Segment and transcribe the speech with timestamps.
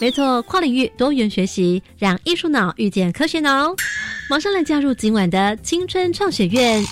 [0.00, 3.74] 没错，跨领域多元学习，让艺术脑遇见科学脑。
[4.30, 6.82] 马上来加入今晚的青春创学院。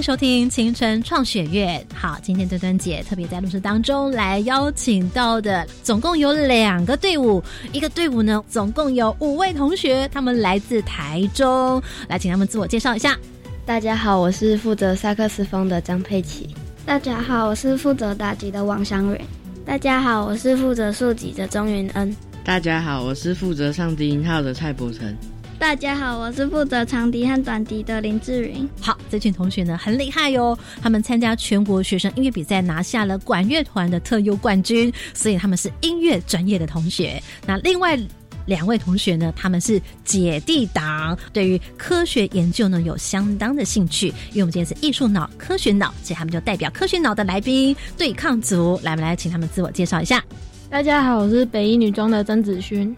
[0.00, 1.86] 迎收听青春创学院。
[1.94, 13.14] 好，今天端端姐特别在录制当中来邀请到的，总共有两个队伍，一个队伍呢，总共有五位同学，他们来自台中，来请他们自我介绍一下。
[13.66, 16.48] 大家好，我是负责萨克斯风的张佩琪。
[16.86, 19.20] 大家好，我是负责打击的王祥蕊。
[19.66, 22.16] 大家好，我是负责竖笛的钟云恩。
[22.42, 25.14] 大家好，我是负责上低音号的蔡伯成。
[25.60, 28.66] 大家好，我是负责长笛和短笛的林志云。
[28.80, 37.22] 好，这群同学呢很厉害哟，他们参加全国学生音乐比赛，拿下了管乐团的特优冠军，所以他们是音乐专业的同学。
[37.46, 37.96] 那另外
[38.46, 44.08] 两位同学呢，他们是姐弟党，对于科学研究呢有相当的兴趣。
[44.30, 50.24] 因为我们今天是艺术脑、科学脑，所以他们就代表科学脑的来宾对抗组，来，我们来请他们自我介绍一下。
[50.70, 52.96] 大家好，我是北一女中的曾子勋。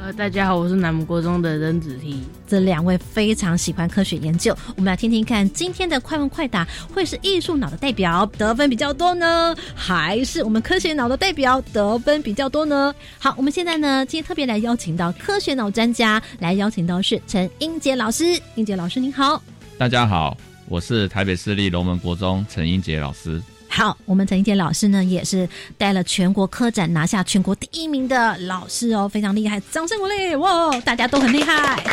[0.00, 2.22] 呃，大家好，我是南母国中的任子提。
[2.46, 12.94] 这两位非常喜欢科学研究，我们来听听看今天的快问快答会是艺术脑的代表得分比较多呢，还是我们科学脑的代表得分比较多呢？
[13.18, 18.40] 好，我们现在呢，今天特别来邀请到科学脑专家，来邀请到是陈英杰老师。
[18.54, 19.42] 英杰老师您好，
[19.76, 20.36] 大家好，
[20.68, 23.42] 我是台北市立龙门国中陈英杰老师。
[23.68, 30.34] 好，我们陈一杰老师呢，也是带了全国科展拿下全国第一名的老师哦，非常厉害，掌声鼓励！
[30.36, 31.80] 哇，大家都很厉害。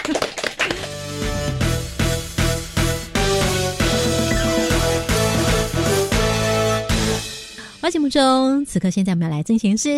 [7.91, 9.89] 节目中，此刻现在我们要来进行是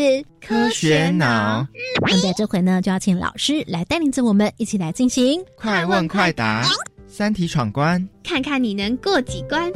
[0.46, 1.66] 科学脑。
[2.02, 6.64] 那么在这回呢，就要请老师来带领着我们一起来进行快问快答、
[7.08, 9.72] 三题闯关，看看你能过几关。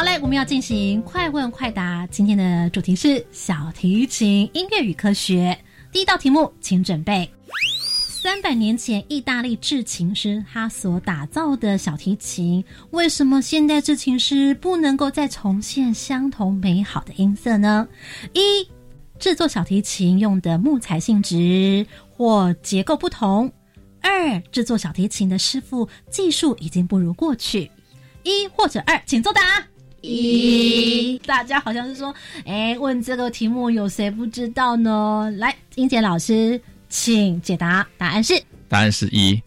[0.00, 2.06] 好嘞，我们要进行快问快答。
[2.06, 5.54] 今天的主题是小提琴音乐与科学。
[5.92, 7.30] 第一道题目，请准备。
[8.22, 17.86] 三百年前，意大利制琴师他所打造的小提琴，为什么现代制琴师不能够再重现相同美好的音色呢？
[18.32, 18.66] 一、
[19.18, 23.50] 制作小提琴用的木材性质或结构不同；
[24.00, 27.70] 二、制作小提琴的师傅技术已经不如过去。
[28.22, 29.62] 一或者二，请作答。
[30.02, 32.14] 一，大家好像是说，
[32.46, 35.30] 哎，问这个题目有谁不知道呢？
[35.36, 37.86] 来，英杰老师，请解答。
[37.98, 39.40] 答案是，答案是一，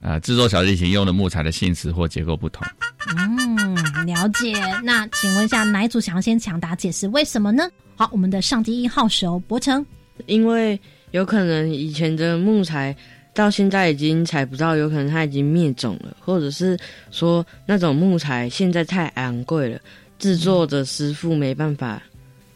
[0.00, 2.66] 呃，制作小提琴用的木材的性质或结构不同。
[3.16, 3.74] 嗯，
[4.06, 4.52] 了解。
[4.82, 7.68] 那请问一下，哪一组想要先抢答解释为什么呢？
[7.96, 9.84] 好，我们的上帝一号手博成，
[10.26, 10.78] 因为
[11.12, 12.96] 有可能以前的木材
[13.32, 16.76] 到现在已经采不到，有可能它已经灭种了，或者是
[17.10, 19.78] 说那种木材现在太昂贵了。
[20.20, 22.00] 制作的师傅没办法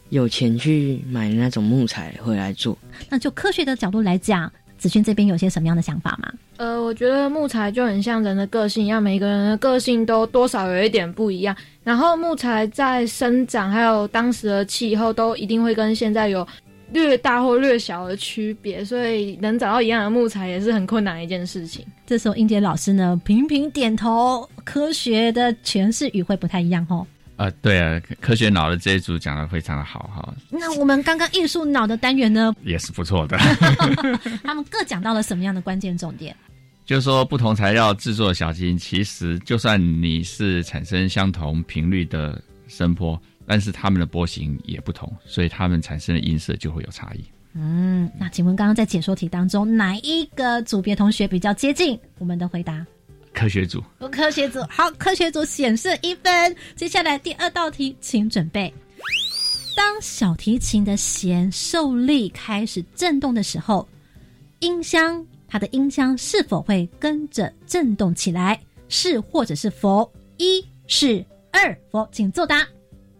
[0.09, 2.77] 有钱去买那种木材回来做。
[3.09, 6.31] 那就科学的角度来讲，子轩这边有些什么样的想法吗？
[6.57, 11.53] 呃，我觉得木材就很像人的个性一样，每个人的个性都多少有一点不一样。
[11.83, 16.47] 然后木材在生长还有当时的气候都一定会跟现在有
[16.91, 21.83] 略大或略小的区别，所以能找到一样的木材也是很困难的一件事情。
[22.05, 27.05] 这时候英杰老师呢频频点头，科学的诠释语会不太一样哦。
[27.37, 30.33] 呃，对啊，科学脑的这一组讲的非常的好哈。
[30.49, 33.37] 那我们刚刚艺术脑的单元呢， 也是不错的。
[34.43, 36.35] 他们各讲到了什么样的关键重点？
[36.85, 47.25] 就是说，不同材料制作的小提琴，其实就算你是产生相同频率的声波，但是它们的波形也不同，所以它们产生的音色就会有差异。
[47.55, 52.85] 嗯，那请问刚刚在解说题当中，哪一个组别同学比较接近我们的回答？
[53.35, 56.55] 科学组，科学组好，科学组显示一分。
[56.75, 58.73] 接下来第二道题，请准备。
[59.75, 63.85] 当小提琴的弦受力开始震动的时候，
[64.59, 68.57] 音箱它的音箱是否会跟着震动起来？
[68.87, 70.09] 是或者是否？
[70.37, 72.07] 一是二否？
[72.13, 72.65] 请作答。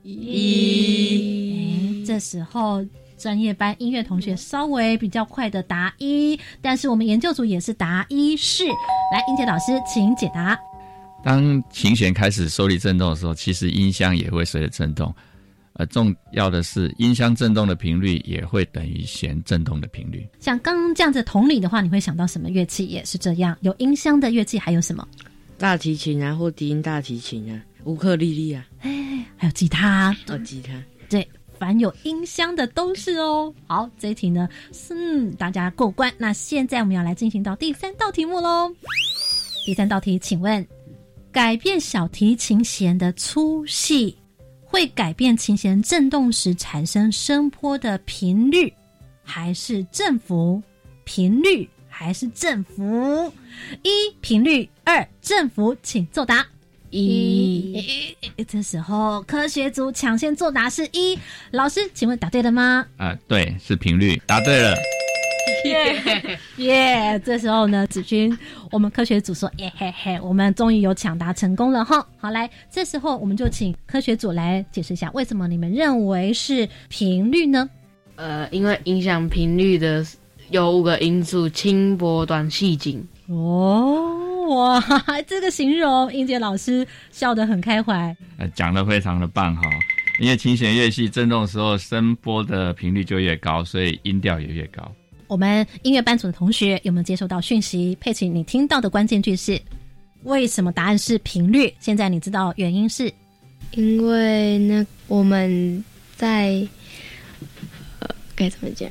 [0.01, 2.05] 一。
[2.07, 2.85] 这时候
[3.17, 8.65] 专业班音乐同学稍微比较快的答一，但是我们研究组也是答一是。
[8.65, 10.57] 来，英杰老师，请解答。
[11.23, 15.13] 当琴弦开始受力振动的时候，其实音箱也会随着振动。
[15.73, 20.25] 呃，重要的是，音箱振动的频率也会等于弦振动的频率。
[20.39, 23.57] 像刚刚这样子同理的话，你会想到什么乐器也是这样？
[23.61, 25.05] 有音箱的乐器还有什么？
[25.57, 30.15] 大提琴啊，或低音大提琴啊，乌克丽丽啊，哎，还有吉他。
[30.27, 30.73] 哦，吉他。
[31.09, 33.53] 对，凡有音箱的都是哦。
[33.67, 34.47] 好，这一题呢，
[34.89, 36.13] 嗯，大家过关。
[36.17, 38.73] 那现在我们要来进行到第三道题目喽。
[39.65, 40.65] 第三道题，请问，
[41.31, 44.15] 改变小提琴弦的粗细？
[44.63, 48.73] 会改变琴弦振动时产生声波的频率，
[49.23, 50.61] 还是振幅？
[51.05, 53.31] 频率还是振幅？
[53.83, 56.45] 一频率，二振幅，请作答。
[56.95, 58.15] 一，
[58.47, 61.19] 这时候科学组抢先作答是一。
[61.51, 62.85] 老师，请问答对了吗？
[62.95, 64.75] 啊，对，是频率，答对了。
[65.65, 67.21] 耶耶！
[67.23, 68.35] 这时候呢，子君，
[68.71, 72.07] 我们科学组说，耶嘿嘿，我们终于有抢答成功了哈。
[72.17, 77.69] 好，来，这时候我们就请科学组来解释一下，为什么你们认为是频率呢？
[78.15, 80.05] 呃，因为影响频率的
[80.49, 83.05] 有五个因素：轻薄、短、细、紧。
[83.27, 84.81] 哦，哇，
[85.27, 88.15] 这个形容，英杰老师笑得很开怀。
[88.37, 89.63] 呃，讲的非常的棒哈。
[90.19, 94.89] 因为琴弦越细，振动的时候声波的频率就越高，所以音调也越高。
[95.27, 97.97] 我们音乐班组的同学有没有接收到讯息？
[97.99, 99.59] 佩奇，你听到的关键句是
[100.23, 100.71] 为什么？
[100.71, 101.73] 答案是频率。
[101.79, 103.11] 现在你知道原因是？
[103.71, 105.83] 因为那我们
[106.15, 106.65] 在
[107.99, 108.89] 呃该怎么讲？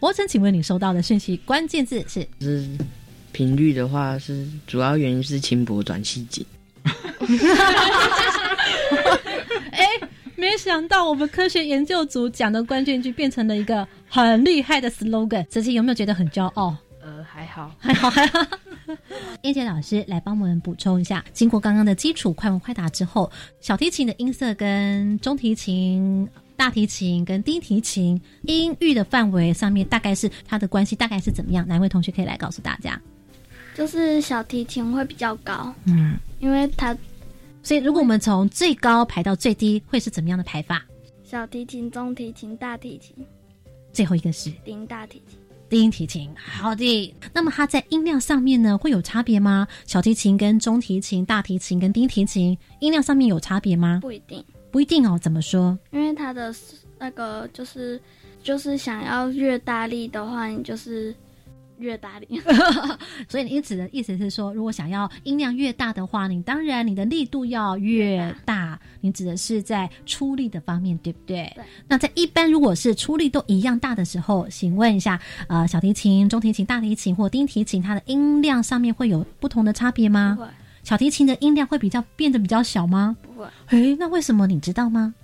[0.00, 2.26] 博成，请问你收到的讯息关键字是？
[2.40, 2.66] 是
[3.38, 6.44] 频率的话，是主要原因是轻薄短细紧。
[9.70, 9.86] 哎。
[10.34, 16.76] 没想到我们科学研究组讲的关键句变成了一个很厉害的 slogan，子琪有没有觉得很骄傲？
[17.02, 18.38] 呃，还好，还好，还好。
[19.42, 23.28] 燕姐老师来帮我们补充一下，经过刚刚的基础快问快答之后，
[23.60, 31.66] 小提琴的音色跟中提琴、大提琴跟低提琴音域的范围上面，大概是它的关系大概是怎么样？
[31.66, 32.98] 哪位同学可以来告诉大家？
[33.78, 36.96] 就是小提琴会比较高，嗯，因为它。
[37.62, 40.82] 所以，如果我们从最高排到最低，会是怎么样的排法？
[41.22, 43.14] 小提琴、中提琴、大提琴，
[43.92, 45.38] 最后一个是低音大提琴。
[45.68, 47.14] 低音提琴，好的。
[47.32, 49.68] 那么它在音量上面呢，会有差别吗？
[49.86, 54.00] 小提琴跟中提琴、大提琴跟低提琴音量上面有差别吗？
[54.02, 55.16] 不一定，不一定哦。
[55.22, 55.78] 怎么说？
[55.92, 56.52] 因为它的
[56.98, 58.00] 那个就是
[58.42, 61.14] 就是想要越大力的话，你就是。
[61.78, 62.40] 越大力，
[63.28, 68.78] 所以你指的意思是说，如果想要音量越大的话，你当然你的力度要越大。
[69.00, 71.50] 你指的是在出力的方面，对不对？
[71.54, 71.64] 对。
[71.86, 80.36] 那在一般如果是出力都一样大的时候，请问一下，呃，小提琴、中提琴、大提琴或低提琴，它的音量上面会有不同的差别吗？
[80.82, 83.16] 小提琴的音量会比较变得比较小吗？
[83.22, 83.46] 不会。
[83.68, 85.14] 诶，那为什么你知道吗？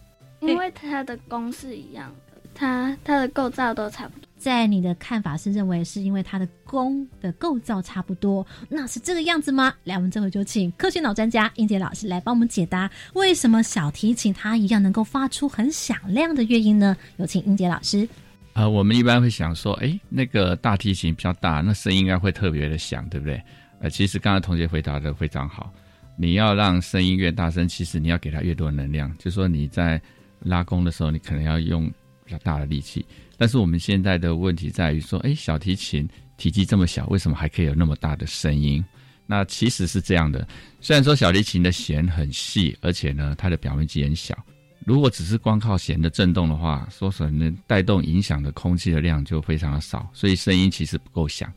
[0.40, 4.28] 因为它的弓是一样的，它它的构造都差不多。
[4.44, 9.74] 在你的看法是认为是因为它的弓的构造差不多，那是这个样子吗？
[9.84, 16.94] 来，我们这回就请科学脑专家英杰老师来帮我们解答，为什么小提琴它一样能够发出很响亮的乐音呢？
[17.16, 18.06] 有请英杰老师。
[18.52, 23.42] 呃，我们一般会想说，哎，那个大提琴比较大，那声音应该会特别的响，对不对？
[23.80, 25.72] 呃，其实刚才同学回答的非常好，
[26.18, 29.98] 你要让声音越大声，其实你要给它越多能量，就说你在
[30.40, 31.90] 拉弓的时候，你可能要用
[32.24, 33.04] 比较大的力气。
[33.36, 38.84] 但是我们现在的问题在于说，哎，小提琴体积这么小，为什么还可以有那么大的声音？
[39.26, 40.46] 那其实是这样的，
[40.80, 44.36] 虽然说小提琴的弦很细，而且呢，它的表面积很小。
[44.84, 51.50] 如果只是光靠弦的振动的话，说可能带动影响的空气的量就非常的少，所以声音其实不够响，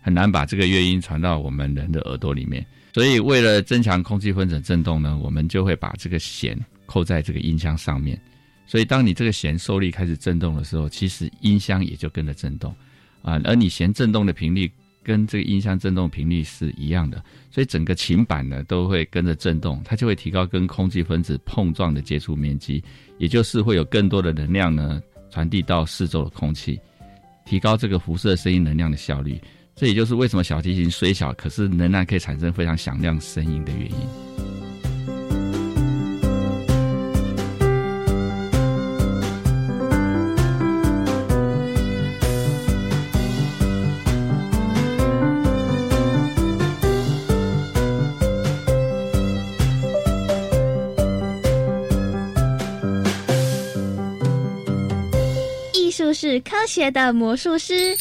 [0.00, 2.64] 很难把这个乐音传到我们人的耳朵里面。
[2.94, 6.56] 所以为了增强空气分子振动呢，我们就会把这个弦
[6.86, 8.20] 扣在这个音箱上面。
[8.70, 12.70] 所以，当你这个弦受力开始震动的时候，其实音箱也就跟着震动，
[13.22, 14.70] 啊，而你弦振动的频率
[15.02, 22.84] 跟这个音箱振动频率是一样的，所以整个琴板呢都会跟着震动，它就会提高跟空气分子碰撞的接触面积，
[23.16, 26.78] 也就是会有更多的能量呢传递到四周的空气，
[27.46, 29.40] 提高这个辐射声音能量的效率。
[29.74, 34.57] 这也就是为什么小提琴虽小，可是仍然可以产生非常响亮声音的原因。
[56.68, 57.96] 学的魔术师，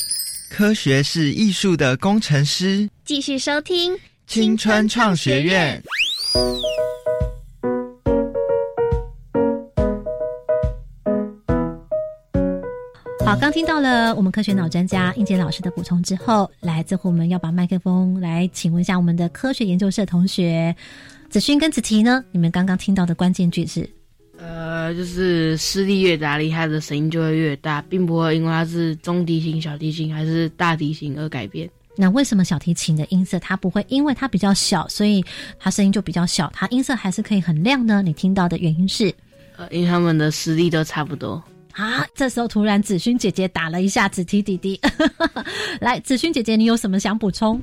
[0.50, 2.89] 科学是艺术的工程师。
[3.05, 3.97] 继续收听
[4.27, 5.81] 青春创学院。
[13.25, 20.75] 好，刚听到了我们科学脑专家应杰老师的补充之后，来，最后我们要把麦克风来请问一下我们的科学研究社同学
[21.29, 22.21] 子勋跟子琪呢？
[22.31, 23.89] 你们刚刚听到的关键句是？
[24.49, 31.69] 呃，就是施力越大，力它的声音就会越大，并不会因为它是中提琴、小提琴还是大提琴而改变。
[31.97, 35.21] 那为什么小提琴的音色它不会因为它比较小，所以
[35.59, 38.01] 它声音就比较小，它音色还是可以很亮呢？
[38.01, 39.13] 你听到的原因是？
[39.57, 41.43] 呃，因为他们的实力都差不多。
[41.73, 42.07] 啊！
[42.15, 44.79] 这时候突然子勋姐姐打了一下子提弟弟，
[45.81, 47.61] 来，子勋姐姐，你有什么想补充？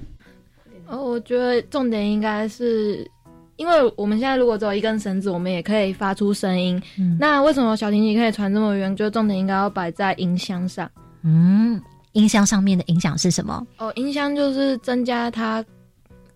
[0.86, 3.10] 哦，我觉得重点应该是，
[3.56, 6.80] 因为我们现在如果只有一根绳子，我们也可以发出声音。
[6.98, 8.94] 嗯，那为什么小提琴可以传这么远？
[8.96, 10.90] 就重点应该要摆在音箱上。
[11.22, 11.80] 嗯，
[12.12, 13.66] 音箱上面的影响是什么？
[13.78, 15.64] 哦，音箱就是增加它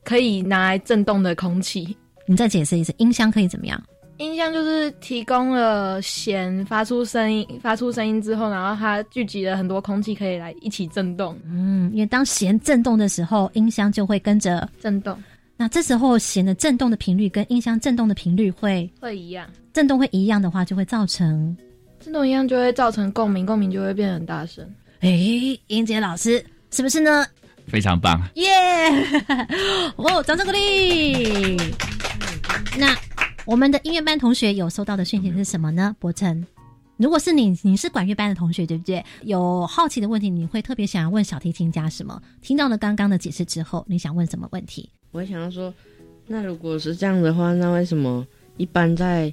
[0.04, 1.96] 可以拿来震动的空气。
[2.26, 3.82] 你再解释一次，音箱可以怎么样？
[4.18, 11.38] 音箱就是提供了弦发出声音，发出声音之后，然后它聚集了很多空气，可以来一起震动。
[11.46, 15.16] 嗯，因为当弦震动的时候，音箱就会跟着震动。
[15.58, 21.54] 那这时候弦的震动的频率跟音箱震动的频率会会一样，震动会一样的话，就会造成
[22.00, 24.64] 震动一样就会造成共鸣，共鸣就会变得很大声。
[25.00, 25.10] 哎，
[25.66, 27.26] 英杰老师是不是呢？
[27.66, 28.48] 非常棒，耶！
[29.96, 31.56] 哦，掌声鼓励。
[32.78, 32.96] 那。
[33.44, 35.96] 我们的音乐班同学有收到的讯息是什么呢？
[35.98, 36.46] 博成，
[36.98, 39.04] 如果是你，你是管乐班的同学，对不对？
[39.22, 42.20] 有好奇的问题，你会特别想要问小提琴家什么？
[42.42, 44.90] 听到了刚刚的解释之后，你想问什么问题？
[45.12, 45.72] 我会想要说，
[46.26, 48.26] 那如果是这样的话，那为什么
[48.56, 49.32] 一般在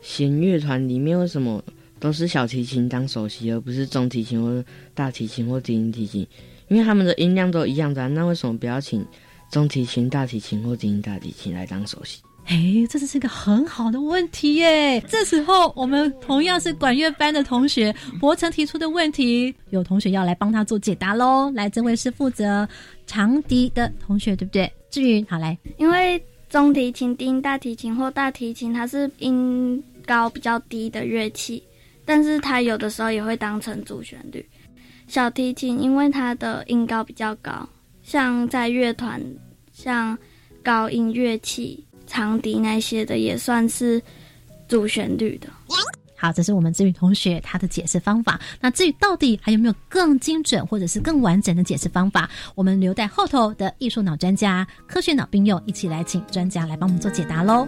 [0.00, 1.62] 弦乐团里面，为什么
[1.98, 4.64] 都是小提琴当首席，而不是中提琴或
[4.94, 6.26] 大提琴或低音提琴？
[6.68, 9.04] 因为他们的音量都一样的，那为什么不要请
[9.50, 12.22] 中提琴、大提琴或低音大提琴来当首席？
[12.50, 15.00] 哎，这是一个很好的问题耶！
[15.02, 21.48] 这时候，我们同样是管乐班的同学，博成提出的问题，有同学要来帮他做解答喽。
[21.54, 22.68] 来，这位是负责
[23.06, 24.68] 长笛的同学，对不对？
[24.90, 25.56] 志云，好来。
[25.78, 31.62] 因为中提琴、低音大提琴或大提琴，它是音高比较低的乐器，
[32.04, 34.44] 但是它有的时候也会当成主旋律。
[35.06, 37.68] 小提琴因为它的音高比较高，
[38.02, 39.22] 像在乐团，
[39.72, 40.18] 像
[40.64, 41.84] 高音乐器。
[42.10, 44.02] 长笛那些的也算是
[44.66, 45.48] 主旋律的。
[46.16, 48.38] 好，这是我们志宇同学他的解释方法。
[48.60, 57.66] 那至于到底还有没有更精准或者是更完整的解释方法，我们留待后头的艺术脑专家、科学脑并用一起来请专家来帮我们做解答喽。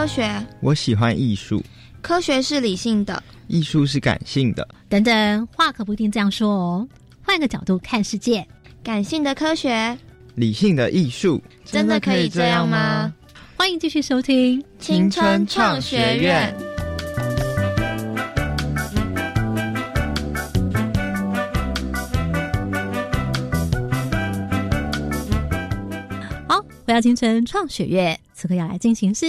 [0.00, 1.62] 科学，我喜欢艺术。
[2.00, 4.66] 科学是理性的，艺术是感性的。
[4.88, 6.88] 等等，话可不一定这样说哦。
[7.22, 8.48] 换个角度看世界，
[8.82, 9.94] 感性的科学，
[10.36, 13.12] 理性的艺术，真的可以这样吗？
[13.58, 16.50] 欢迎继续收听青春创学院。
[26.48, 28.18] 好，回到青春创学院。
[28.32, 29.26] 此刻要来进行是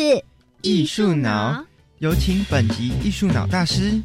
[0.63, 1.65] 艺术脑，
[2.00, 4.00] 有请本集艺术脑大师。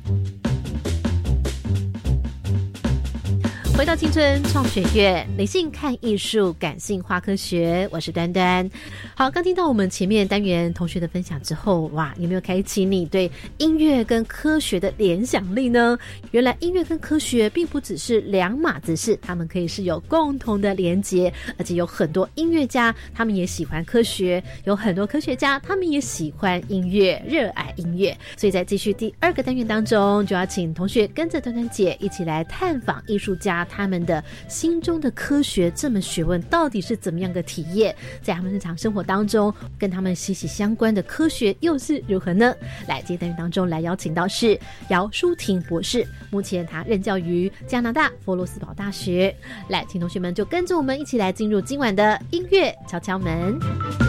[3.76, 7.86] 回到青春创学院，理性看艺术，感性化科学。
[7.92, 8.66] 我是端端。
[9.14, 15.98] 好，刚听到我们前面单元同学的分享之后，哇，有没有开启你对音乐跟科学的联想力呢？
[16.30, 28.16] 原来音乐跟科学并不只是两码子事，他们可以是有共同的连结，而且有很多音乐家他们也喜欢科学，有很多科学家他们也喜欢音乐，热爱音乐。
[28.38, 33.65] 所以在继续第二个单元当中，就要请同学跟着端端姐一起来探访艺术家。
[33.68, 37.94] 他们的心中的科学这门学问到底是怎么样的体验？
[38.22, 42.54] 在他们日常生活当中，跟他们息息相关的科学又是如何呢？
[42.88, 44.58] 来，这单元当中来邀请到是
[44.88, 49.34] 姚淑婷博士，目前他任教于加拿大佛罗斯堡大学。
[49.68, 54.05] 来，请同学们就跟着我们一起来进入今晚的音乐敲敲门。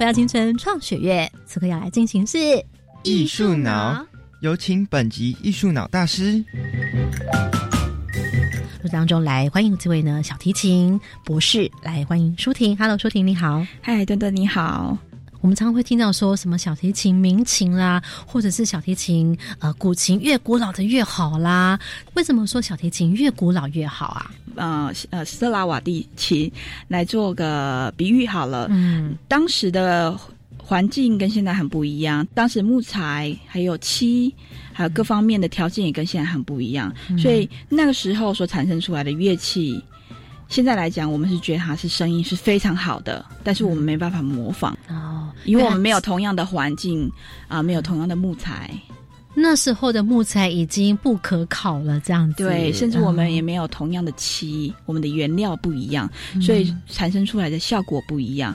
[0.00, 2.38] 回到青春创学院，此刻要来进行是
[3.02, 4.02] 艺术脑，
[4.40, 6.42] 有请本集艺术脑大师。
[8.90, 12.74] 当中来欢迎这位呢小提琴博士，来欢迎舒婷。
[12.78, 13.62] Hello，舒婷你好。
[13.82, 14.96] 嗨，墩墩你好。
[15.42, 21.78] 我们常常会听到说什么小提琴民琴啦，或者是小提琴呃古琴越古老的越好啦。
[22.14, 24.30] 为什么说小提琴越古老越好啊？
[24.56, 26.50] 呃呃，斯拉瓦蒂琴
[26.88, 28.66] 来做个比喻好了。
[28.70, 30.18] 嗯，当时的
[30.58, 34.34] 环境跟现在很不一样，当时木材还有漆。
[34.72, 39.78] 还有各方面的条件也跟现在很不一样，所以那个时候所产生出来的乐器，
[40.48, 47.12] 现在来讲，我们是觉得它是声音是非常好的，但是我们没办法模仿哦，因为我们没有同样的环境
[47.46, 48.70] 啊，没有同样的木材。
[49.34, 56.10] 那时候的木材已经不可考了，这样子对，甚至我们也没有同样的漆，我们的原料不一样，
[56.42, 58.54] 所以产生出来的效果不一样。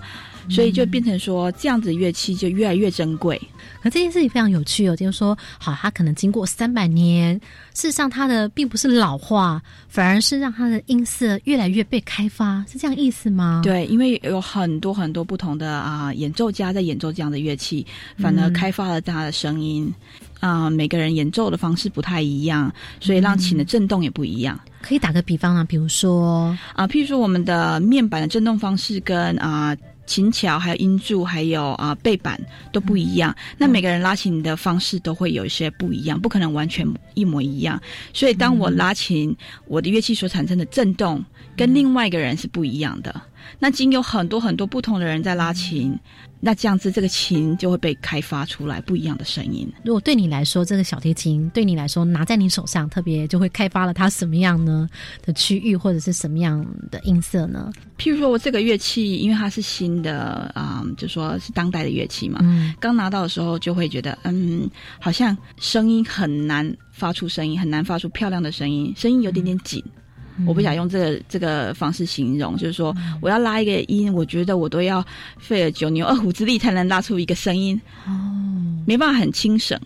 [0.50, 3.40] 所以就变成说，这样子乐器就越来越珍贵。
[3.82, 7.36] 可这件事情非常有趣哦，就是说，好，它可能经过三百年，
[7.74, 13.62] 事实上它的并不是老化，反而是让它的音色越来越被开发，是这样意思吗？
[13.64, 17.86] 对，因为有很多很多不同的啊演奏家在演奏这样的乐器，
[18.18, 19.94] 反而开发了它的声音。
[20.42, 24.60] 啊，每个人演奏的方式不太一样，所以让琴的震动也不一样。
[24.82, 29.76] 可以打个比方啊，比如说啊，譬如说我们的面板的震动方式跟啊。
[30.06, 32.40] 琴桥还有音柱还有啊背板
[32.72, 37.82] 都不一样，那每个人拉琴的方式都会有一些不一样，不可能完全一模一样。
[38.14, 39.36] 所以当我拉琴，
[39.66, 41.24] 我的乐器所产生的震动
[41.56, 43.22] 跟另外一个人是不一样的。
[43.60, 45.98] 那经有很多很多不同的人在拉琴。
[46.46, 49.68] 那这样子，这个琴就会被开发出来不一样的声音。
[49.84, 54.88] 如果对你来说，这个小提琴对你来说拿在你手上，特别就会开发了它什么样呢
[55.24, 57.74] 的区域，或者是什么样的音色呢？
[57.98, 69.84] 譬如说，我这个乐器，因为它是新的啊，就说是当代的乐器嘛，嗯，刚拿到的时候就会觉得，嗯，好像声音很难发出声音，很难发出漂亮的声音，声音有点点紧。
[70.46, 75.06] 我不想用这个这个方式形容，就是说我要拉一个音，我觉得我都要
[75.38, 78.12] 费了九牛二虎之力才能拉出一个声音，哦，
[78.86, 79.80] 没办法很轻省。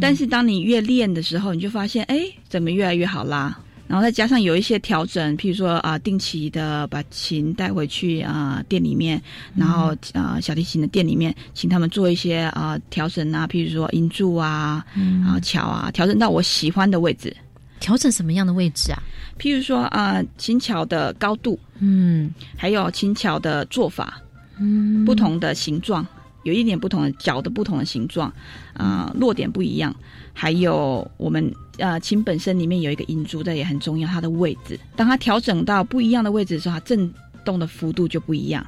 [0.00, 3.56] 但是当你越练的时候，你就发现，哎，怎么越来越好拉？
[3.86, 9.22] 然后再加上有一些调整，譬如说啊，定期的把琴带回去啊店里面，
[9.54, 14.84] 然后啊小提琴的店里面，请他们做一些啊调整啊，譬如说音柱啊，
[15.24, 17.32] 啊桥啊，调整到我喜欢的位置。
[17.80, 18.98] 调整什么样的位置啊？
[19.38, 24.20] 譬如说啊，琴桥的高度，嗯，还有琴桥的做法，
[24.58, 26.06] 嗯，不同的形状，
[26.44, 28.32] 有一点不同的角的不同的形状，
[28.72, 29.94] 啊，落点不一样，
[30.32, 37.12] 还有我们呃琴本身里面有一个音珠，这也很重要，它的位置，当它调整到不一样的位置的时候，它震
[37.44, 38.66] 动的幅度就不一样。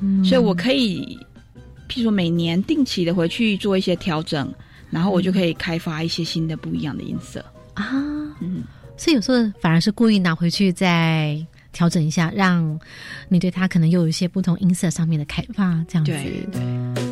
[0.00, 1.18] 嗯，所以我可以，
[1.88, 4.48] 譬如说每年定期的回去做一些调整，
[4.90, 7.44] 然后我就可以开发一些新的不一样的音色。
[7.78, 8.64] 啊，嗯，
[8.96, 11.38] 所以有时候反而是故意拿回去再
[11.72, 12.78] 调整一下，让
[13.28, 16.12] 你对它可能又有一些不同音色上面的开发，这样子。
[16.12, 17.07] 对对。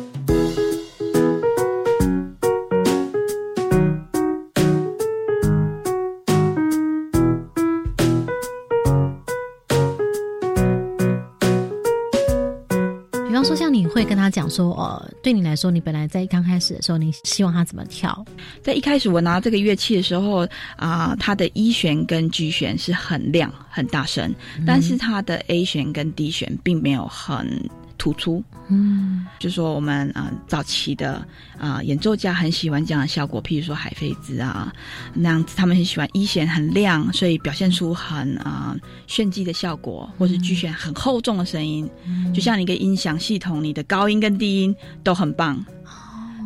[13.97, 18.23] 会跟他讲说，呃，对你来说，你本来在刚开始的时候，你希望他怎么跳？
[18.61, 24.31] 在一开始我拿这个乐器的时候，啊，它的一弦跟 G 弦是很亮、很大声，
[24.67, 27.67] 但是它的 A 弦跟 D 弦并没有很。
[27.97, 31.25] 突出，嗯，就说我们啊早期的
[31.57, 34.73] 啊演奏家很喜欢这样的效果，譬如说海飞兹啊
[35.13, 38.75] 那样子，他们很喜欢一弦很亮，所以表现出很啊
[39.07, 41.89] 炫技的效果，或是 G 弦很厚重的声音，
[42.33, 45.63] 就像一个音响系统，你的高音跟低音都很棒，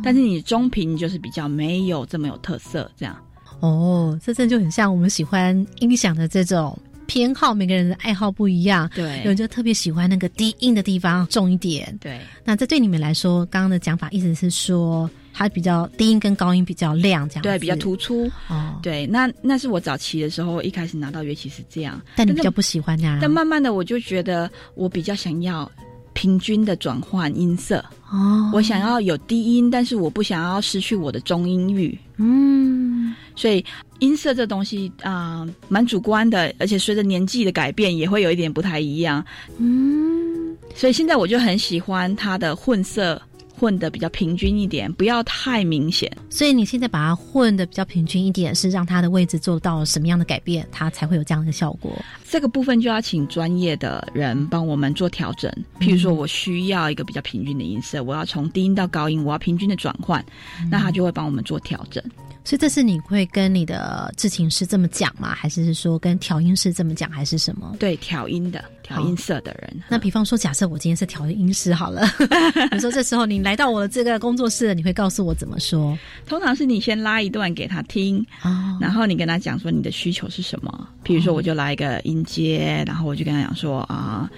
[0.02, 3.16] 但是你中频就是比较没有这么有特色，这样。
[3.60, 6.76] 哦，这这就很像我们喜欢音响的这种。
[7.12, 12.18] 偏好每个人的爱好不一样，对，有人就特别喜欢那个低音的地方重一点，对。
[12.42, 18.80] 那这对你们来说，刚刚的讲法意思是说，它比较低音跟高音比较亮，这样对，比较突出哦。
[18.82, 23.18] 对，那那是我早期的时候，一开始拿到乐器是这样，但你比较不喜欢这样。
[23.20, 25.70] 但慢慢的，我就觉得我比较想要
[26.14, 33.64] 平均的转换音色哦，我想要有低音，但是我不想要失去我的中音域，嗯，所以。
[34.02, 39.24] 音色这东西啊，蛮主观的，而且随着年纪的改变，也会有一点不太一样。
[39.58, 43.22] 嗯，所以现在我就很喜欢它的混色。
[43.62, 46.10] 混的比较平均一点，不要太明显。
[46.28, 51.96] 所以你现在把它混的比较平均一点，是让它的位置做到什么样的改变，它才会有这样的效果？
[52.28, 55.48] 这个部分就要请专业的人帮我们做调整。
[55.78, 60.24] 譬如说我需要一个比较平均的音色，我要从低音到高音，我要平均的转换，
[60.68, 62.02] 那他就会帮我们做调整。
[62.44, 65.34] 所以这是你会跟你的制琴师这么讲吗？
[65.34, 67.76] 还是说跟调音师这么讲，还是什么？
[67.78, 69.82] 对，调音的调音色的人。
[69.88, 72.02] 那比方说，假设我今天是调音师好了，
[72.72, 75.96] 你说这时候你来到我的这个工作室，你会告诉我怎么说？
[76.26, 80.88] 通常是你先拉一段给他听，哦、然后你跟他讲说你的需求是什么。
[81.02, 84.28] 比如说，我就来一个音阶，然后我就跟他讲说啊，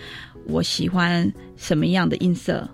[0.46, 2.68] 我喜欢什么样的音色。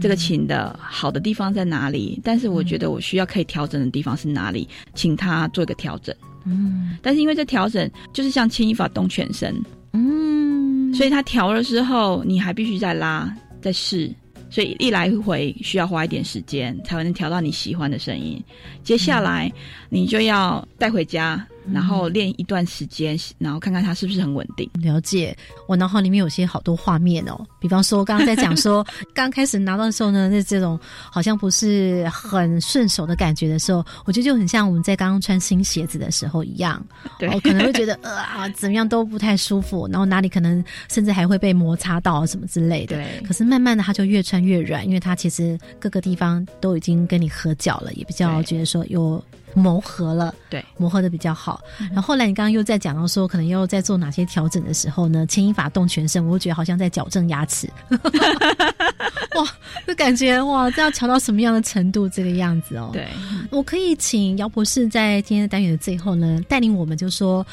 [0.00, 2.20] 这个琴的好的地方在哪里？
[2.22, 4.68] 但是我觉得我需要可以调整的地方是哪里？
[4.94, 6.14] 请他做一个调整。
[6.44, 9.54] 嗯，但是因为这调整就是像牵一发动全身，
[9.92, 13.30] 嗯，所以他调了之后，你还必须再拉
[13.60, 14.10] 再试，
[14.48, 18.42] 所以一来一回需要花一点时间才能调到你喜欢的声音。
[18.82, 19.52] 接下来
[19.90, 21.46] 你就要带回家。
[21.72, 24.68] 然后练一段时间，然后看看它是不是很稳定。
[24.74, 36.84] 了解，我脑海里面有些好多画面哦，比方说刚刚在讲说， 刚开始拿到的时候呢，那这种好像不是很顺手的感觉的时候，我觉得就很像我们在刚刚穿新鞋子的时候一样，
[37.18, 42.96] 对，可能会觉得 呃怎么样都不太舒服，然后哪里可能甚至还会被摩擦到什么之类的。
[42.96, 49.22] 对，可是慢慢的它就越穿越软，因为它其实各个地方都已经跟你合脚了，也比较觉得说有。
[49.54, 51.60] 磨合了，对，磨合的比较好。
[51.92, 55.26] 然后后来你刚刚又在讲到说，可能又在做哪些调整的时候呢？
[55.26, 57.68] 牵一发动全身，我觉得好像在矫正牙齿。
[59.36, 59.46] 哇，
[59.86, 62.08] 就感觉哇，这要调到什么样的程度？
[62.08, 62.90] 这个样子哦。
[62.92, 63.08] 对，
[63.50, 67.46] 我可以请姚博士在今天的单元的最后呢，带领我们就说。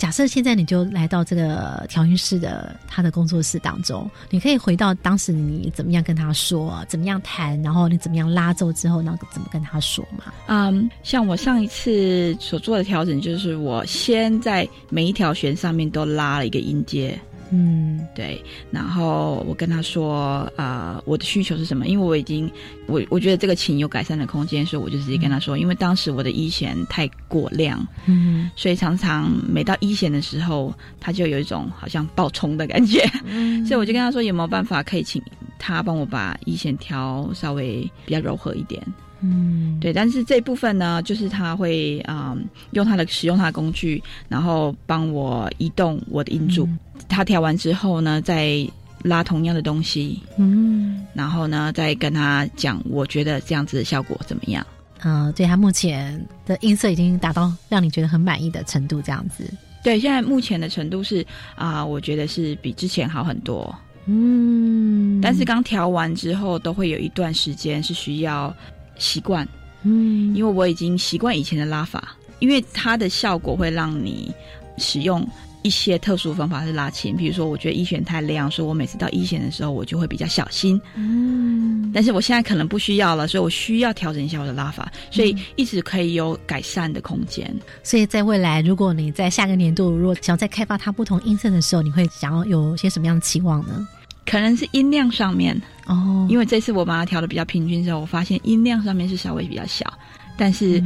[0.00, 10.32] 假设现在你就来到这个调音师的他的工作室当中，你可以回到当时你怎么样跟他说，怎么样弹，然后你怎么样拉奏之后，然后怎么跟他说嘛？
[10.46, 17.20] 嗯，像我上一次所做的调整，就是我先在每一条弦上面都拉了一个音阶。
[17.50, 18.42] 嗯，对。
[18.70, 21.86] 然后我跟他说，啊，我的需求是什么？
[21.86, 22.50] 因为我已经，
[22.86, 35.22] 我我觉得这个琴有改善的空间，所以我就直接跟他说，因为当时我的一弦太过亮，嗯，所以常常每到一弦的时候，他就有一种好像爆冲的感觉，嗯， 所以我就跟他说，有没有办法可以请
[35.58, 38.80] 他帮我把一弦调稍微比较柔和一点。
[39.22, 42.36] 嗯，对，但是这部分呢，就是他会啊
[42.72, 46.68] 用他的使用他的工具，然后帮我移动我的音柱。
[47.08, 48.66] 他调完之后呢，再
[49.02, 54.66] 拉同样的东西，嗯，然后呢，再跟他讲，我觉得这样子的效果怎么样？
[55.02, 59.44] 嗯，对他目前的音色已经达到让你觉得很满意的程度，这样子。
[59.82, 63.74] 对，现在目前的程度是啊，我觉得是比之前好很多。
[64.06, 68.54] 嗯，但是刚调完之后，都会有一段时间是需要。
[69.00, 69.48] 习惯，
[69.82, 74.32] 嗯，因为我已经习惯以前的拉法，因为它的效果会让你
[74.78, 75.26] 使用
[75.62, 87.54] 一些特殊方法是拉琴，比如说我觉得一弦太亮，所以我每次到一弦的时候，我就会比较小心，嗯，但是我现在可能不需要了，所以我需要调整一下我的拉法，所以一直可以有改善的空间。
[87.82, 93.86] 所以在未来，如果你在下个年度如果想要再开发它不同音色的时候，你会想要有些什么样的期望呢？
[94.26, 99.92] 可能是音量上面哦，因为这次我把它调的比较平均之后，我发现音量上面是稍微比较小，
[100.36, 100.82] 但是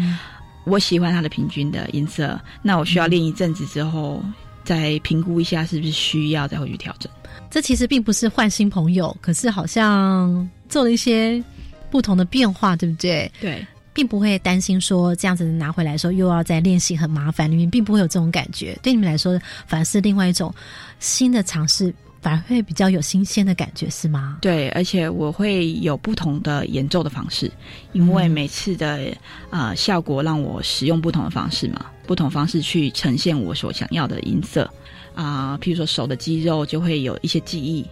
[0.65, 2.41] 我喜欢它的平均的音色。
[2.63, 4.25] 那我需要练一阵子之后，
[4.65, 7.11] 再评估一下是不是需要再回去调整。
[7.51, 11.43] 这其实并不是换新朋友，可是好像做了一些
[11.91, 13.31] 不同的变化，对不对？
[13.41, 18.77] 对，并不会担心说这样子拿回来的时候又要再练习很麻烦，你们并不会有这种感觉。
[18.83, 20.53] 对你们来说，反而是另外一种
[20.99, 21.95] 新的尝试。
[22.25, 24.39] 反而会比较有新鲜的感觉，是吗？
[24.41, 27.53] 对，而且我会有不同的演奏的方式，
[27.93, 29.15] 因为每次的
[29.51, 34.67] 呃效果让我使用不同的方式嘛，不同方式去呈现我所想要的音色
[35.15, 35.59] 啊。
[35.61, 37.85] 譬如说手的肌肉就会有一些记忆，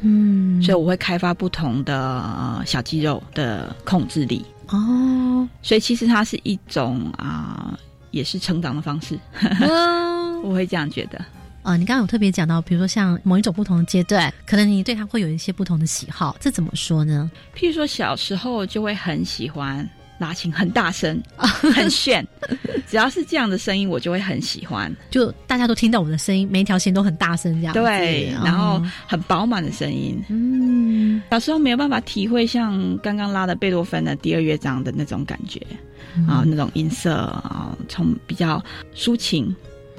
[0.00, 5.48] 嗯，所以我会开发不同的小肌肉的控制力哦。
[5.62, 7.78] 所以其实它是一种啊，
[8.10, 9.16] 也是成长的方式，
[10.42, 11.24] 我会这样觉得。
[11.66, 17.28] 啊，你刚刚有特别讲到，比如说像某一种不同的阶段，可能你对他会有一些不同的喜好，这怎么说呢？
[17.56, 19.84] 譬如说小时候就会很喜欢
[20.20, 22.24] 拉琴，很大声，很炫，
[22.88, 24.94] 只要是这样的声音，我就会很喜欢。
[25.10, 30.22] 就大家都听到我的声音，每一条弦都很大声，这样对，然后很饱满的声音。
[30.28, 35.60] 嗯，小时候没有办法体会像刚刚拉的贝多芬的第二乐章的那种感觉
[36.28, 39.52] 啊，那种音色啊，从比较抒情。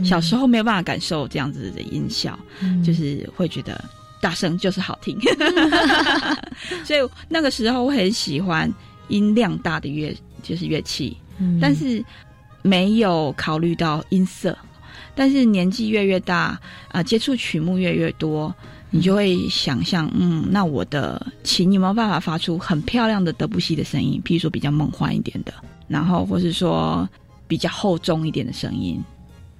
[0.03, 2.37] 小时候没有办法感受这样子的音效，
[2.83, 3.83] 就是会觉得
[4.21, 5.17] 大声就是好听，
[6.85, 8.71] 所以那个时候我很喜欢
[9.07, 11.17] 音量大的乐，就是乐器，
[11.61, 12.03] 但是
[12.61, 14.57] 没有考虑到音色。
[15.15, 18.53] 但是年纪越越大，啊，接触曲目越越多，
[18.91, 24.21] 你就会想象，嗯，那我的琴有没有办法发出很漂亮的德布西的声音？
[24.23, 25.51] 譬如说比较梦幻一点的，
[25.87, 27.09] 然后或是说
[27.47, 29.03] 比较厚重一点的声音，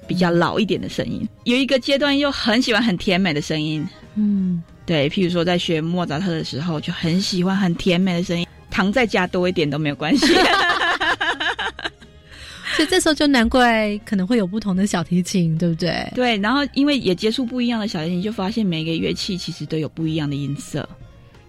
[0.07, 1.27] 比较老一点的声音。
[1.43, 10.25] 有一个阶段又很喜欢很甜美的声音，嗯，对，譬如说在学莫扎特的时候，就很喜欢很甜美的声音，糖再加多一点都没有关系。
[12.75, 16.07] 所以这时候就难怪可能会有不同的小提琴，对不对？
[16.13, 20.87] 对，然后因为也接触不一样的小提琴，就发现每个乐器其实都有不一样的音色。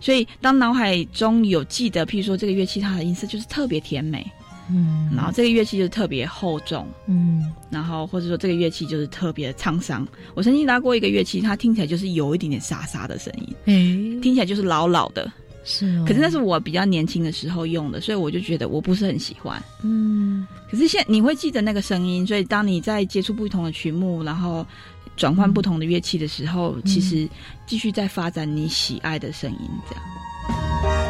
[0.01, 4.27] 所以当脑海中有记得，譬如说这个乐器它的音色就是特别甜美，
[4.70, 10.07] 嗯，然后这个乐器就是特别厚重，嗯，然后或者说这个乐器就是特别沧桑。
[10.35, 15.31] 我曾经拉过一个乐器，它听起来就是有一点点沙沙的声音，哎，听起来就是老老的。
[15.64, 19.62] 是，可是那是我比较年轻的时候用的，所以我就觉得我不是很喜欢。
[19.83, 24.66] 嗯，可是现你会记得那个声音，所以当你在接触不同的曲目，然后
[25.14, 27.28] 转换不同的乐器的时候，其实
[27.66, 31.08] 继续在发展你喜爱的声音，这样。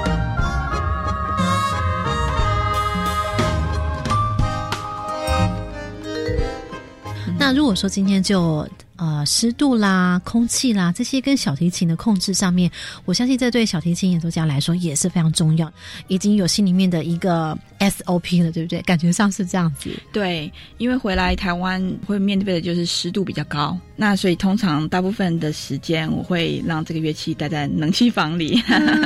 [7.39, 8.69] 那如果说今天就。
[8.99, 12.69] 呃，湿度啦、空气啦，这些跟小提琴的控制上面，
[13.05, 15.73] 我相信这对小提琴演奏家来说也是非常重要，
[16.09, 18.83] 已经有心里面的一个 SOP 了，对不对？
[18.83, 19.91] 感觉上是这样子。
[20.13, 28.61] 对，因为回来台湾会面对的就是湿度比较高，那所以通常大部分的时间我会让这个乐器待在冷气房里。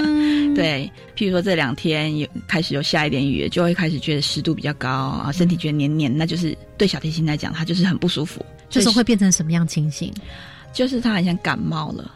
[0.57, 8.43] 对，譬如说这两天有开始有下一点雨，就会开始觉得湿度比较高啊，身体觉得黏黏，那就是对小提琴来讲，它就是很不舒服。
[8.73, 10.13] 这时候会变成什么样情形？
[10.73, 12.11] 就是他好像感冒了，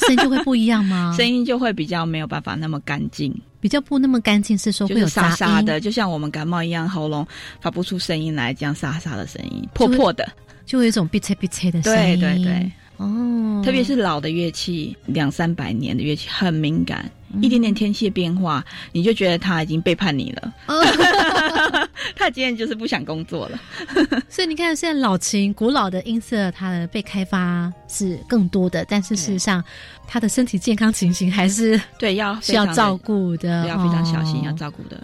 [0.00, 1.14] 声音就会不一样吗？
[1.16, 7.26] 声音就会比较没有办法那么干净，比较不那么干净，是说会有沙沙的，就像我们感冒一样，喉咙
[7.62, 10.30] 发不出声音来，这样沙沙的声音，破破的，
[10.66, 12.20] 就会有一种闭切闭切的声音。
[12.20, 17.10] 对对对，哦，特别是老的乐器，两三百年的乐器很敏感。
[17.42, 20.54] 一点点天气的变化，你就觉得他已经背叛你了。
[22.14, 23.60] 他今天就是不想工作了。
[24.30, 29.64] 所以你看，现在老琴古老的音色，它的被开发是更多的，但是事实上，
[30.06, 35.02] 他的身体健康情形还是对要需要照顾的，要非常小心，要照顾的。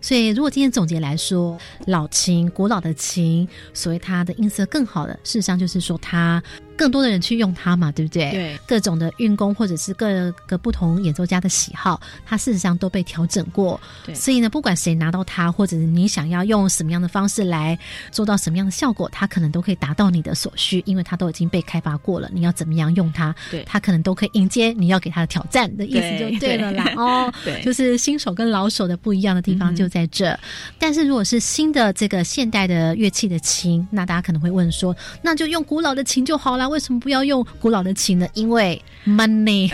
[0.00, 6.42] 所以，如果今天总结来说，老琴古老的琴，所谓它的音色更好的，事实上就是说它。
[6.78, 8.30] 更多的人去用它嘛，对不对？
[8.30, 13.78] 对，各种的运功或者是各个不同演奏家的喜好，它事实上都被调整过。
[14.06, 17.78] 对，所以呢，不管谁拿到它，或者是你想要用什么样的方式来
[18.12, 22.30] 做到什么样的效果，它可能都可以达到你的所需，因为它都已经被开发过了。
[22.32, 23.34] 你要怎么样用它？
[23.50, 26.92] 对，它可能都可以迎接你要给它的挑战的意思，就对了啦。
[26.96, 30.38] 哦，对， 就是新手跟老手的不一样的地方就在这。
[30.78, 37.44] 但是如果是新的这个现代的乐器的琴，那大家可能会问说，那就用古老的琴就好了，为什么不要用？
[37.60, 38.28] 古老的琴呢？
[38.34, 39.70] 因为 money，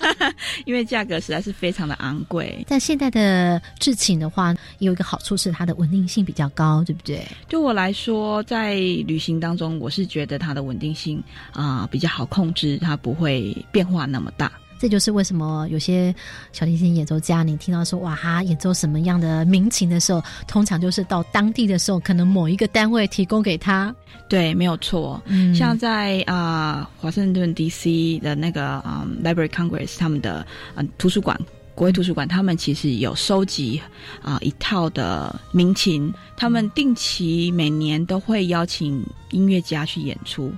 [0.64, 2.64] 因为价格实在是非常的昂贵。
[2.68, 7.26] 但现代的制琴的话，有一个好处是它的稳定性比较高，对不对？
[7.48, 11.22] 对我来说，在旅行当中，我是觉得它的稳定性
[11.52, 14.50] 啊比较好控制，它不会变化那么大。
[14.80, 16.14] 这就是为什么有些
[16.52, 23.94] 小提琴演奏家，你听到说哇哈演奏什么样的民琴的时候，通常就是到当地的时候，可能某一个单位提供给他。
[24.26, 25.20] 对，没有错。
[25.26, 28.18] 嗯，像在啊华盛顿 D.C.
[28.20, 31.38] 的那个啊 Library Congress 他们的啊图书馆
[31.74, 33.80] 国会图书馆，他们其实有收集
[34.22, 40.52] 啊一套的民琴，他们定期每年都会邀请音乐家去演出，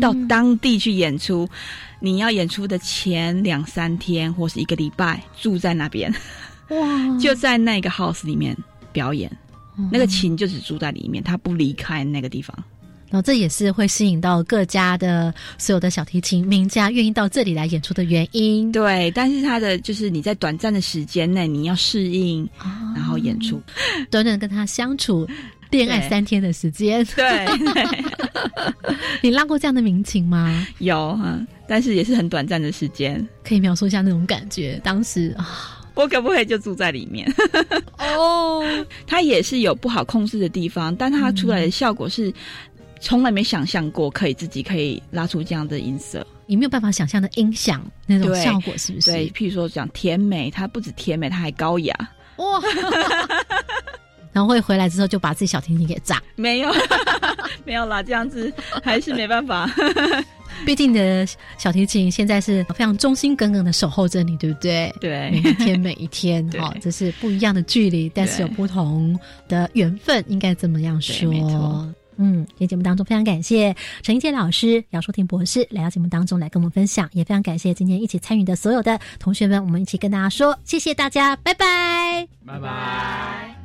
[0.00, 1.48] 到当地去演出。
[2.02, 6.10] 你要演出的前两三天或是一个礼拜住在那边，
[6.70, 6.78] 哇，
[7.20, 8.56] 就在那个 house 里面
[8.90, 9.30] 表演，
[9.92, 12.56] 那个琴就只住在里面，他不离开那个地方。
[13.10, 18.72] 然后这也是会吸引到各家的所有的小提琴名家愿意到这里来演出的原因。
[18.72, 22.48] 对，但是他的就是你在短暂的时间内你要适应，
[22.94, 23.60] 然后演出，
[24.10, 25.28] 短短跟他相处。
[25.70, 27.46] 恋爱三天的时间，对，
[29.22, 30.66] 你拉过这样的民情吗？
[30.78, 33.26] 有哈，但是也是很短暂的时间。
[33.44, 34.80] 可以描述一下那种感觉？
[34.82, 37.30] 当时啊，我可不可以就住在里面？
[37.98, 38.62] 哦，
[39.06, 42.32] 它也是有不好控制的地方，但它出来的效果是
[43.00, 49.10] 从来没想象过，可以自己可以拉出这样的音色，你没有办法想象的音响那种效果，是不是？
[49.10, 51.94] 对，譬如说讲甜美，它不止甜美，它还高雅。
[52.36, 52.60] 哇！
[54.32, 56.70] 然后会回来之后就把自己小提琴给炸，没有，
[57.64, 59.70] 没有啦，这样子还是没办法。
[60.66, 64.92] 毕竟你的小提琴现在是非常忠心耿耿的守候着你，对不对？
[65.00, 71.30] 对，每一天每一天， 哈，这是不一样的距离，但是有不同的缘分，应该怎么样说？
[71.30, 71.88] 没错。
[72.22, 83.59] 嗯，今天节目当中非常感谢陈一杰老师、姚淑婷博士来到节目当中来跟我们分享，也非常感谢今天一起参与的所有的同学们，我们一起跟大家说谢谢大家，拜拜，拜拜。